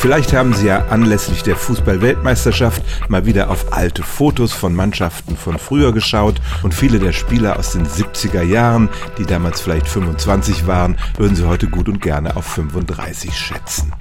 [0.00, 5.58] Vielleicht haben Sie ja anlässlich der Fußball-Weltmeisterschaft mal wieder auf alte Fotos von Mannschaften von
[5.58, 10.96] früher geschaut und viele der Spieler aus den 70er Jahren, die damals vielleicht 25 waren,
[11.18, 13.92] würden Sie heute gut und gerne auf 35 schätzen.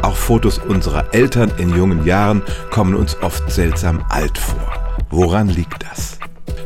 [0.00, 2.40] Auch Fotos unserer Eltern in jungen Jahren
[2.70, 4.72] kommen uns oft seltsam alt vor.
[5.10, 6.18] Woran liegt das?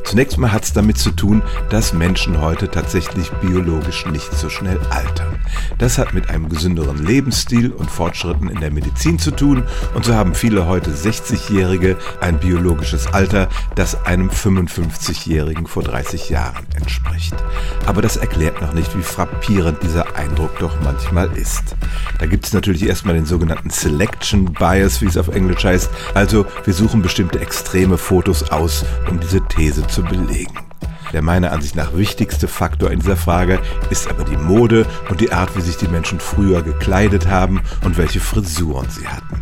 [0.05, 4.79] Zunächst mal hat es damit zu tun, dass Menschen heute tatsächlich biologisch nicht so schnell
[4.91, 5.34] altern.
[5.79, 9.65] Das hat mit einem gesünderen Lebensstil und Fortschritten in der Medizin zu tun
[9.95, 16.67] und so haben viele heute 60-Jährige ein biologisches Alter, das einem 55-Jährigen vor 30 Jahren
[16.75, 17.35] entspricht.
[17.87, 21.77] Aber das erklärt noch nicht, wie frappierend dieser Eindruck doch manchmal ist.
[22.19, 25.91] Da gibt es natürlich erstmal den sogenannten Selection Bias, wie es auf Englisch heißt.
[26.15, 30.55] Also wir suchen bestimmte extreme Fotos aus, um diese These zu belegen.
[31.15, 35.31] Der meiner Ansicht nach wichtigste Faktor in dieser Frage ist aber die Mode und die
[35.31, 39.41] Art, wie sich die Menschen früher gekleidet haben und welche Frisuren sie hatten.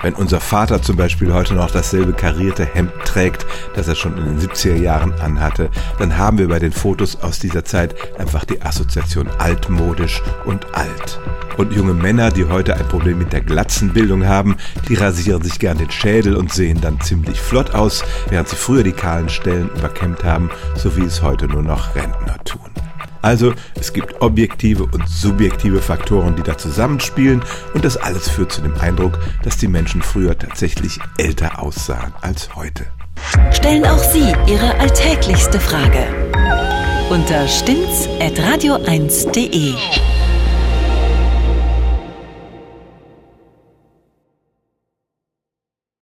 [0.00, 4.24] Wenn unser Vater zum Beispiel heute noch dasselbe karierte Hemd trägt, das er schon in
[4.24, 8.62] den 70er Jahren anhatte, dann haben wir bei den Fotos aus dieser Zeit einfach die
[8.62, 11.18] Assoziation altmodisch und alt.
[11.56, 14.56] Und junge Männer, die heute ein Problem mit der Glatzenbildung haben,
[14.88, 18.84] die rasieren sich gern den Schädel und sehen dann ziemlich flott aus, während sie früher
[18.84, 22.67] die kahlen Stellen überkämmt haben, so wie es heute nur noch Rentner tun.
[23.22, 27.42] Also es gibt objektive und subjektive Faktoren, die da zusammenspielen
[27.74, 32.54] und das alles führt zu dem Eindruck, dass die Menschen früher tatsächlich älter aussahen als
[32.54, 32.86] heute.
[33.50, 36.06] Stellen auch Sie Ihre alltäglichste Frage
[37.10, 39.74] unter stimmtz.radio1.de.